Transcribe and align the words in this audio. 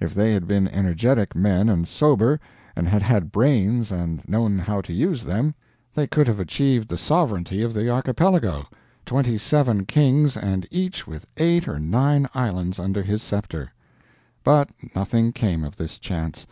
If 0.00 0.14
they 0.14 0.32
had 0.32 0.48
been 0.48 0.66
energetic 0.66 1.36
men 1.36 1.68
and 1.68 1.86
sober, 1.86 2.40
and 2.74 2.88
had 2.88 3.02
had 3.02 3.30
brains 3.30 3.90
and 3.92 4.26
known 4.26 4.58
how 4.58 4.80
to 4.80 4.94
use 4.94 5.24
them, 5.24 5.54
they 5.92 6.06
could 6.06 6.26
have 6.26 6.40
achieved 6.40 6.88
the 6.88 6.96
sovereignty 6.96 7.60
of 7.60 7.74
the 7.74 7.86
archipelago( 7.90 8.64
)twenty 9.04 9.36
seven 9.36 9.84
kings 9.84 10.38
and 10.38 10.66
each 10.70 11.06
with 11.06 11.26
eight 11.36 11.68
or 11.68 11.78
nine 11.78 12.26
islands 12.32 12.78
under 12.78 13.02
his 13.02 13.22
scepter. 13.22 13.70
But 14.42 14.70
nothing 14.96 15.34
came 15.34 15.62
of 15.64 15.76
this 15.76 15.98
chance. 15.98 16.46